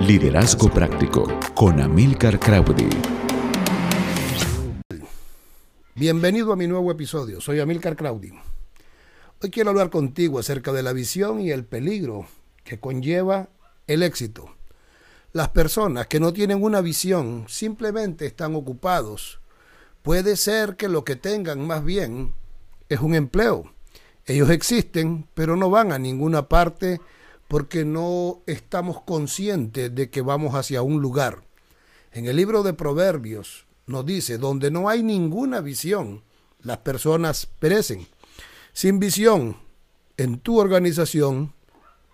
[0.00, 2.90] Liderazgo Práctico con Amilcar Crowdy.
[5.94, 7.40] Bienvenido a mi nuevo episodio.
[7.40, 8.30] Soy Amilcar Crowdy.
[9.42, 12.26] Hoy quiero hablar contigo acerca de la visión y el peligro
[12.62, 13.48] que conlleva
[13.86, 14.54] el éxito.
[15.32, 19.40] Las personas que no tienen una visión simplemente están ocupados.
[20.02, 22.34] Puede ser que lo que tengan más bien
[22.90, 23.72] es un empleo.
[24.26, 27.00] Ellos existen, pero no van a ninguna parte
[27.48, 31.44] porque no estamos conscientes de que vamos hacia un lugar.
[32.12, 36.22] En el libro de Proverbios nos dice, donde no hay ninguna visión,
[36.62, 38.06] las personas perecen.
[38.72, 39.56] Sin visión
[40.16, 41.54] en tu organización,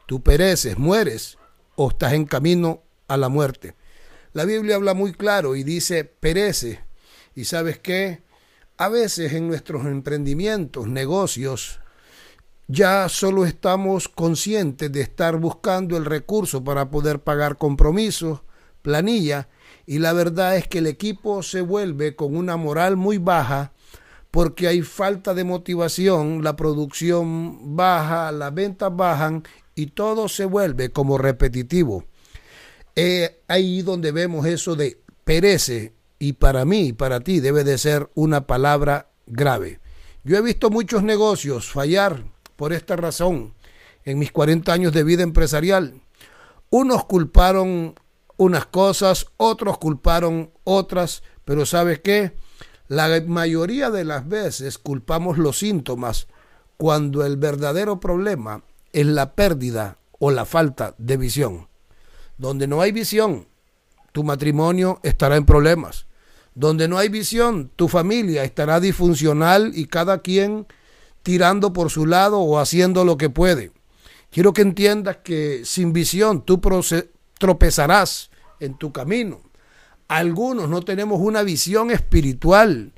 [0.06, 1.38] tú pereces, mueres
[1.76, 3.74] o estás en camino a la muerte.
[4.32, 6.80] La Biblia habla muy claro y dice, perece.
[7.34, 8.22] ¿Y sabes qué?
[8.76, 11.80] A veces en nuestros emprendimientos, negocios,
[12.72, 18.40] ya solo estamos conscientes de estar buscando el recurso para poder pagar compromisos,
[18.80, 19.48] planilla,
[19.84, 23.72] y la verdad es que el equipo se vuelve con una moral muy baja
[24.30, 29.42] porque hay falta de motivación, la producción baja, las ventas bajan
[29.74, 32.06] y todo se vuelve como repetitivo.
[32.96, 38.08] Eh, ahí donde vemos eso de perece y para mí para ti debe de ser
[38.14, 39.80] una palabra grave.
[40.24, 43.54] Yo he visto muchos negocios fallar por esta razón
[44.04, 46.00] en mis 40 años de vida empresarial.
[46.70, 47.94] Unos culparon
[48.36, 52.34] unas cosas, otros culparon otras, pero ¿sabes qué?
[52.88, 56.26] La mayoría de las veces culpamos los síntomas
[56.76, 61.68] cuando el verdadero problema es la pérdida o la falta de visión.
[62.38, 63.46] Donde no hay visión,
[64.12, 66.06] tu matrimonio estará en problemas.
[66.54, 70.66] Donde no hay visión, tu familia estará disfuncional y cada quien
[71.22, 73.72] tirando por su lado o haciendo lo que puede.
[74.30, 76.60] Quiero que entiendas que sin visión tú
[77.38, 79.42] tropezarás en tu camino.
[80.08, 82.92] Algunos no tenemos una visión espiritual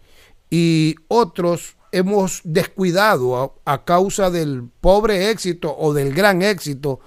[0.51, 7.01] y otros hemos descuidado a, causa del pobre éxito o del gran éxito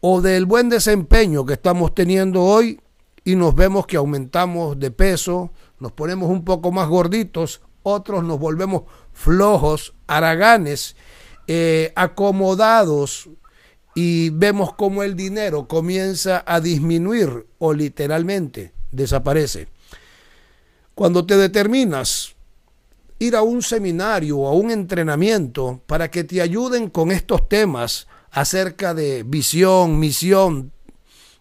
[0.00, 2.80] o del buen desempeño que estamos teniendo hoy
[3.24, 8.38] y nos vemos que aumentamos de peso, nos ponemos un poco más gorditos, otros nos
[8.38, 10.96] volvemos flojos, haraganes,
[11.46, 13.28] eh, acomodados
[13.94, 19.68] y vemos como el dinero comienza a disminuir o literalmente desaparece.
[20.94, 22.34] Cuando te determinas
[23.18, 28.06] ir a un seminario o a un entrenamiento para que te ayuden con estos temas
[28.30, 30.72] acerca de visión, misión,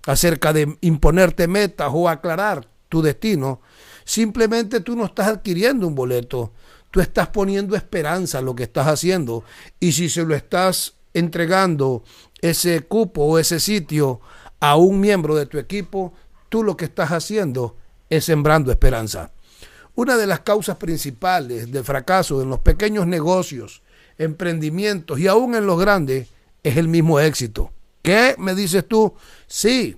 [0.06, 3.62] acerca de imponerte metas o aclarar tu destino,
[4.08, 6.54] simplemente tú no estás adquiriendo un boleto,
[6.92, 9.44] tú estás poniendo esperanza en lo que estás haciendo
[9.82, 12.04] y si se lo estás entregando
[12.42, 14.22] ese cupo o ese sitio
[14.62, 16.14] a un miembro de tu equipo,
[16.48, 17.76] tú lo que estás haciendo
[18.10, 19.32] es sembrando esperanza.
[19.94, 23.82] Una de las causas principales del fracaso en los pequeños negocios,
[24.18, 26.30] emprendimientos y aún en los grandes
[26.64, 27.74] es el mismo éxito.
[28.02, 29.16] ¿Qué me dices tú?
[29.48, 29.98] Sí,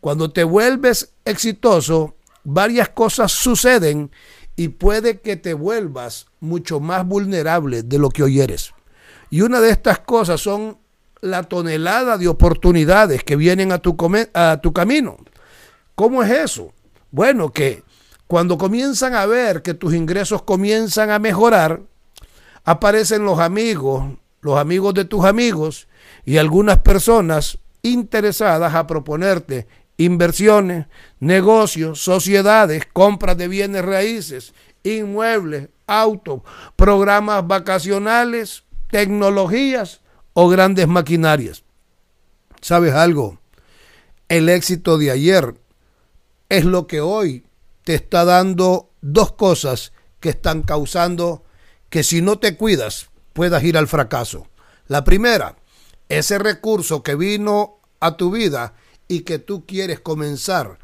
[0.00, 4.10] cuando te vuelves exitoso, varias cosas suceden
[4.54, 8.72] y puede que te vuelvas mucho más vulnerable de lo que hoy eres.
[9.28, 10.78] Y una de estas cosas son
[11.20, 13.96] la tonelada de oportunidades que vienen a tu,
[14.32, 15.16] a tu camino.
[15.96, 16.72] ¿Cómo es eso?
[17.10, 17.82] Bueno, que
[18.28, 21.82] cuando comienzan a ver que tus ingresos comienzan a mejorar,
[22.64, 24.04] aparecen los amigos,
[24.40, 25.88] los amigos de tus amigos
[26.24, 30.86] y algunas personas interesadas a proponerte inversiones,
[31.20, 36.42] negocios, sociedades, compras de bienes raíces, inmuebles, autos,
[36.76, 40.00] programas vacacionales, tecnologías
[40.32, 41.64] o grandes maquinarias.
[42.60, 43.38] ¿Sabes algo?
[44.28, 45.54] El éxito de ayer
[46.48, 47.46] es lo que hoy
[47.84, 51.44] te está dando dos cosas que están causando
[51.88, 54.48] que si no te cuidas puedas ir al fracaso.
[54.88, 55.56] La primera,
[56.08, 58.74] ese recurso que vino a tu vida
[59.08, 60.78] y que tú quieres comenzar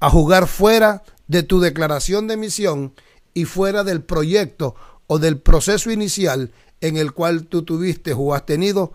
[0.00, 2.94] a jugar fuera de tu declaración de misión
[3.32, 4.74] y fuera del proyecto
[5.06, 8.92] o del proceso inicial en el cual tú tuviste o has tenido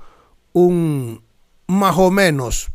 [0.54, 1.24] un
[1.68, 2.70] más o menos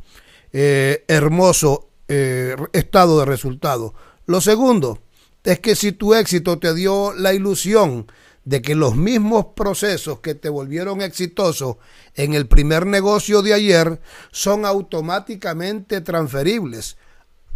[0.53, 3.95] eh, hermoso eh, estado de resultado.
[4.27, 5.01] Lo segundo
[5.43, 8.07] es que si tu éxito te dio la ilusión
[8.45, 11.79] de que los mismos procesos que te volvieron exitoso
[12.15, 14.01] en el primer negocio de ayer
[14.31, 16.97] son automáticamente transferibles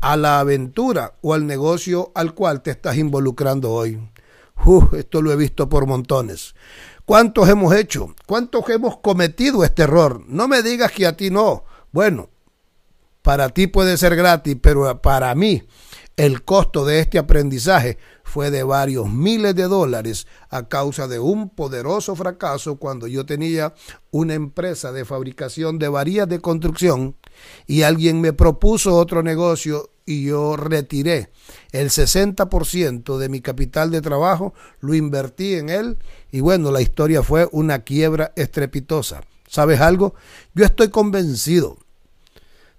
[0.01, 4.01] a la aventura o al negocio al cual te estás involucrando hoy.
[4.97, 6.55] esto lo he visto por montones.
[7.05, 8.15] ¿Cuántos hemos hecho?
[8.27, 10.23] ¿Cuántos hemos cometido este error?
[10.27, 11.65] No me digas que a ti no.
[11.93, 12.29] Bueno,
[13.23, 15.63] Para ti puede ser gratis, pero para mí
[16.19, 21.49] el costo de este aprendizaje fue de varios miles de dólares a causa de un
[21.49, 23.73] poderoso fracaso cuando yo tenía
[24.11, 27.17] una empresa de fabricación de varillas de construcción
[27.69, 31.31] y alguien me propuso otro negocio y yo retiré
[31.71, 35.99] el 60% de mi capital de trabajo, lo invertí en él
[36.33, 39.23] y bueno, la historia fue una quiebra estrepitosa.
[39.47, 40.15] ¿Sabes algo?
[40.53, 41.79] Yo estoy convencido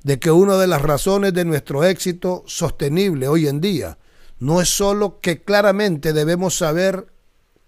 [0.03, 3.97] de que una de las razones de nuestro éxito sostenible hoy en día
[4.39, 7.07] no es solo que claramente debemos saber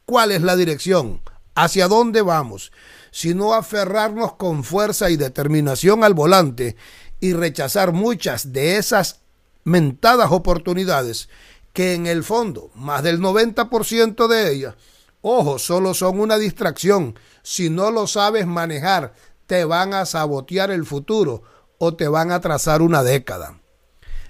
[0.05, 1.21] cuál es la dirección,
[1.55, 2.71] hacia dónde vamos,
[3.11, 6.77] sino aferrarnos con fuerza y determinación al volante
[7.19, 9.19] y rechazar muchas de esas
[9.63, 11.29] mentadas oportunidades
[11.73, 14.75] que en el fondo, más del 90% de ellas,
[15.21, 17.17] ojo, solo son una distracción.
[17.43, 19.13] Si no lo sabes manejar,
[19.45, 21.43] te van a sabotear el futuro
[21.83, 23.59] o te van a trazar una década.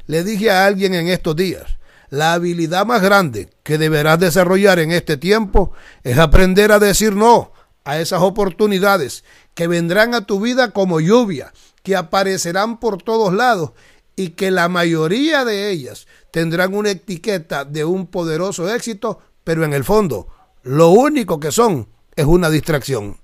[0.07, 4.93] Le dije a alguien en estos días, la habilidad más grande que deberás desarrollar en
[4.93, 7.51] este tiempo es aprender a decir no
[7.83, 11.51] a esas oportunidades que vendrán a tu vida como lluvia,
[11.83, 13.71] que aparecerán por todos lados
[14.15, 19.73] y que la mayoría de ellas tendrán una etiqueta de un poderoso éxito, pero en
[19.73, 20.29] el fondo
[20.63, 23.19] lo único que son es una distracción.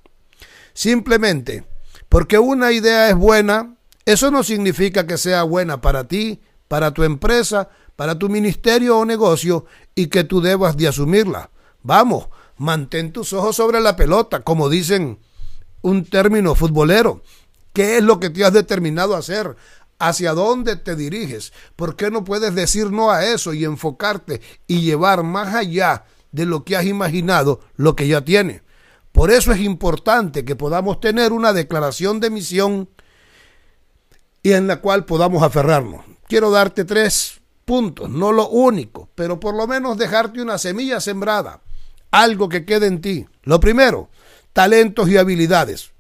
[0.74, 1.64] Simplemente
[2.10, 3.77] porque una idea es buena,
[4.08, 6.40] eso no significa que sea buena para ti,
[6.70, 7.68] para tu empresa,
[7.98, 9.66] para tu ministerio o negocio
[9.96, 11.50] y que tú debas de asumirla.
[11.84, 15.20] Vamos, mantén tus ojos sobre la pelota, como dicen
[15.82, 17.22] un término futbolero.
[17.74, 19.58] ¿Qué es lo que te has determinado a hacer?
[20.00, 21.52] ¿Hacia dónde te diriges?
[21.76, 26.46] ¿Por qué no puedes decir no a eso y enfocarte y llevar más allá de
[26.46, 28.64] lo que has imaginado lo que ya tiene?
[29.12, 32.88] Por eso es importante que podamos tener una declaración de misión
[34.48, 36.06] y en la cual podamos aferrarnos.
[36.26, 41.60] Quiero darte tres puntos, no lo único, pero por lo menos dejarte una semilla sembrada,
[42.12, 43.26] algo que quede en ti.
[43.44, 44.10] Lo primero,
[44.54, 45.92] talentos y habilidades.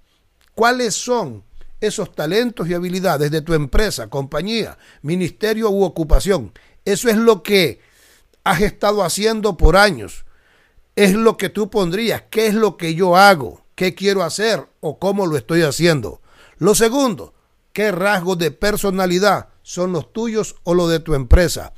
[0.56, 1.44] ¿Cuáles son
[1.82, 6.54] esos talentos y habilidades de tu empresa, compañía, ministerio u ocupación?
[6.86, 7.82] Eso es lo que
[8.46, 10.24] has estado haciendo por años.
[10.96, 15.00] Es lo que tú pondrías, qué es lo que yo hago, qué quiero hacer o
[15.00, 16.22] cómo lo estoy haciendo.
[16.60, 17.34] Lo segundo,
[17.78, 21.74] qué rasgos de personalidad son los tuyos o los de tu empresa.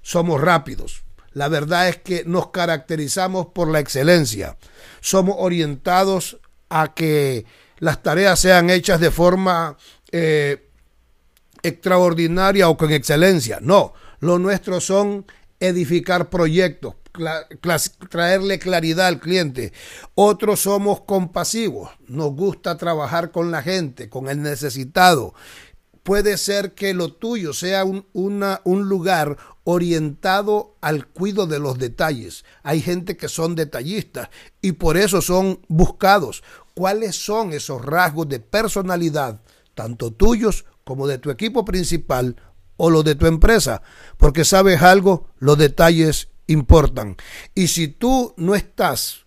[0.00, 1.04] Somos rápidos.
[1.32, 4.56] La verdad es que nos caracterizamos por la excelencia.
[5.02, 6.38] Somos orientados
[6.70, 7.44] a que
[7.78, 9.76] las tareas sean hechas de forma
[10.12, 10.70] eh,
[11.62, 13.58] extraordinaria o con excelencia.
[13.60, 15.26] No, lo nuestro son
[15.60, 16.94] edificar proyectos,
[18.08, 19.72] traerle claridad al cliente.
[20.14, 25.34] Otros somos compasivos, nos gusta trabajar con la gente, con el necesitado,
[26.04, 32.44] puede ser que lo tuyo sea un, un lugar orientado al cuidado de los detalles.
[32.62, 34.28] Hay gente que son detallistas
[34.60, 36.44] y por eso son buscados.
[36.74, 39.40] ¿Cuáles son esos rasgos de personalidad,
[39.74, 42.36] tanto tuyos como de tu equipo principal
[42.76, 43.80] o los de tu empresa?
[44.18, 47.16] Porque sabes algo, los detalles importan.
[47.54, 49.24] Y si tú no estás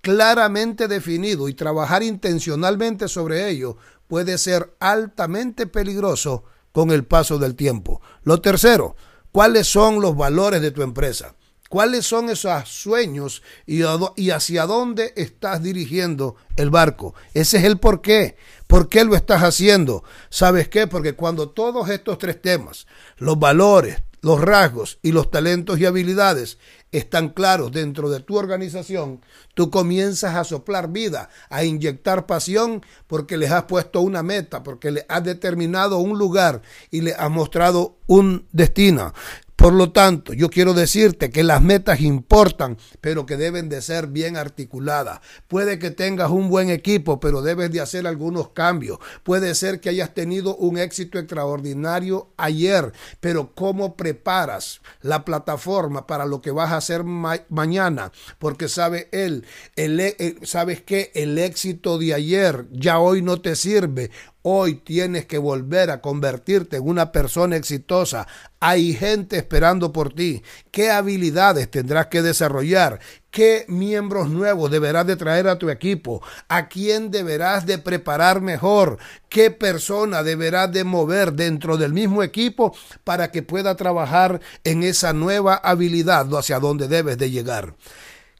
[0.00, 3.76] claramente definido y trabajar intencionalmente sobre ello,
[4.08, 8.00] puede ser altamente peligroso con el paso del tiempo.
[8.22, 8.96] Lo tercero,
[9.32, 11.34] ¿cuáles son los valores de tu empresa?
[11.70, 13.82] ¿Cuáles son esos sueños y,
[14.30, 17.14] hacia dónde estás dirigiendo el barco?
[17.32, 18.36] Ese es el por qué.
[18.66, 20.02] ¿Por qué lo estás haciendo?
[20.30, 20.88] ¿Sabes qué?
[20.88, 22.88] Porque cuando todos estos tres temas,
[23.18, 26.58] los valores, los rasgos y los talentos y habilidades
[26.92, 29.20] están claros dentro de tu organización,
[29.54, 34.90] tú comienzas a soplar vida, a inyectar pasión porque les has puesto una meta, porque
[34.90, 39.14] le has determinado un lugar y le has mostrado un destino.
[39.60, 44.06] Por lo tanto, yo quiero decirte que las metas importan, pero que deben de ser
[44.06, 45.20] bien articuladas.
[45.48, 49.00] Puede que tengas un buen equipo, pero debes de hacer algunos cambios.
[49.22, 56.24] Puede ser que hayas tenido un éxito extraordinario ayer, pero ¿cómo preparas la plataforma para
[56.24, 58.12] lo que vas a hacer mañana?
[58.38, 59.44] Porque sabe él,
[59.76, 64.10] el, sabes que el éxito de ayer ya hoy no te sirve.
[64.42, 68.26] Hoy tienes que volver a convertirte en una persona exitosa.
[68.58, 70.42] Hay gente esperando por ti.
[70.70, 73.00] ¿Qué habilidades tendrás que desarrollar?
[73.30, 76.22] ¿Qué miembros nuevos deberás de traer a tu equipo?
[76.48, 78.96] ¿A quién deberás de preparar mejor?
[79.28, 85.12] ¿Qué persona deberás de mover dentro del mismo equipo para que pueda trabajar en esa
[85.12, 87.74] nueva habilidad hacia donde debes de llegar?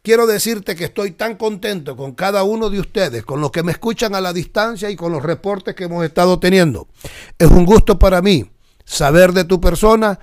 [0.03, 3.73] Quiero decirte que estoy tan contento con cada uno de ustedes, con los que me
[3.73, 6.89] escuchan a la distancia y con los reportes que hemos estado teniendo.
[7.39, 8.51] Es un gusto para mí
[8.85, 10.19] saber de tu persona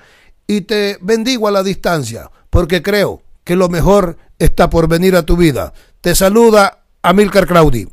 [0.45, 5.23] y te bendigo a la distancia, porque creo que lo mejor está por venir a
[5.23, 5.73] tu vida.
[6.01, 7.87] Te saluda Amilcar Claudi.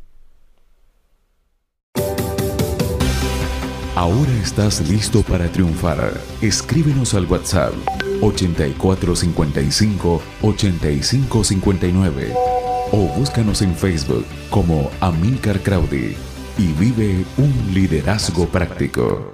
[3.95, 6.19] Ahora estás listo para triunfar.
[6.41, 7.73] Escríbenos al WhatsApp
[8.21, 12.33] 8455 8559
[12.91, 16.15] o búscanos en Facebook como Amilcar Crowdy
[16.57, 19.33] y vive un liderazgo práctico.